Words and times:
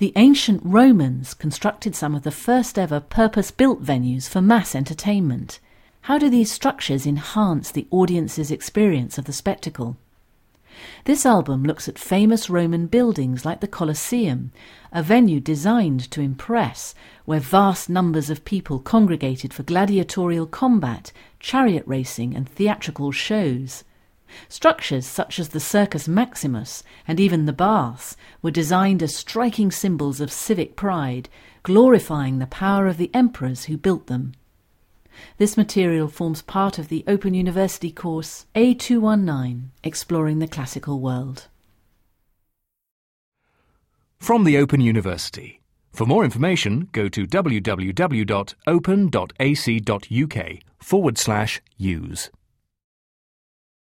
the 0.00 0.14
ancient 0.16 0.62
Romans 0.64 1.34
constructed 1.34 1.94
some 1.94 2.14
of 2.14 2.22
the 2.22 2.30
first 2.30 2.78
ever 2.78 3.00
purpose 3.00 3.50
built 3.50 3.84
venues 3.84 4.26
for 4.26 4.40
mass 4.40 4.74
entertainment. 4.74 5.60
How 6.00 6.16
do 6.16 6.30
these 6.30 6.50
structures 6.50 7.06
enhance 7.06 7.70
the 7.70 7.86
audience's 7.90 8.50
experience 8.50 9.18
of 9.18 9.26
the 9.26 9.32
spectacle? 9.34 9.98
This 11.04 11.26
album 11.26 11.64
looks 11.64 11.86
at 11.86 11.98
famous 11.98 12.48
Roman 12.48 12.86
buildings 12.86 13.44
like 13.44 13.60
the 13.60 13.68
Colosseum, 13.68 14.52
a 14.90 15.02
venue 15.02 15.38
designed 15.38 16.10
to 16.12 16.22
impress, 16.22 16.94
where 17.26 17.38
vast 17.38 17.90
numbers 17.90 18.30
of 18.30 18.46
people 18.46 18.78
congregated 18.78 19.52
for 19.52 19.64
gladiatorial 19.64 20.46
combat, 20.46 21.12
chariot 21.40 21.84
racing, 21.86 22.34
and 22.34 22.48
theatrical 22.48 23.12
shows. 23.12 23.84
Structures 24.48 25.06
such 25.06 25.38
as 25.38 25.50
the 25.50 25.60
Circus 25.60 26.06
Maximus 26.08 26.82
and 27.06 27.18
even 27.20 27.46
the 27.46 27.52
baths 27.52 28.16
were 28.42 28.50
designed 28.50 29.02
as 29.02 29.14
striking 29.14 29.70
symbols 29.70 30.20
of 30.20 30.32
civic 30.32 30.76
pride, 30.76 31.28
glorifying 31.62 32.38
the 32.38 32.46
power 32.46 32.86
of 32.86 32.96
the 32.96 33.10
emperors 33.14 33.64
who 33.64 33.76
built 33.76 34.06
them. 34.06 34.32
This 35.38 35.56
material 35.56 36.08
forms 36.08 36.40
part 36.42 36.78
of 36.78 36.88
the 36.88 37.04
Open 37.06 37.34
University 37.34 37.90
course 37.90 38.46
A219 38.54 39.68
Exploring 39.84 40.38
the 40.38 40.48
Classical 40.48 41.00
World. 41.00 41.48
From 44.18 44.44
the 44.44 44.56
Open 44.58 44.80
University. 44.80 45.60
For 45.92 46.06
more 46.06 46.24
information, 46.24 46.88
go 46.92 47.08
to 47.08 47.26
www.open.ac.uk 47.26 48.44
forward 50.78 51.18
slash 51.18 51.60
use. 51.76 52.30